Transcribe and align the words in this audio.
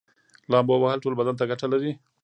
لامبو 0.51 0.75
وهل 0.83 0.99
ټول 1.03 1.13
بدن 1.19 1.35
ته 1.39 1.43
ګټه 1.51 1.67
لري 1.73 1.91